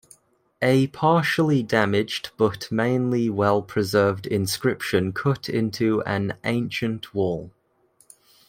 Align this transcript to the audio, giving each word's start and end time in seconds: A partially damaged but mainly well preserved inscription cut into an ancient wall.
A 0.63 0.87
partially 0.87 1.61
damaged 1.61 2.31
but 2.35 2.71
mainly 2.71 3.29
well 3.29 3.61
preserved 3.61 4.25
inscription 4.25 5.13
cut 5.13 5.47
into 5.47 6.01
an 6.07 6.37
ancient 6.43 7.13
wall. 7.13 7.51